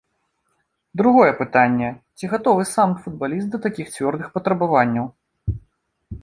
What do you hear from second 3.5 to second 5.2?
да такіх цвёрдых патрабаванняў.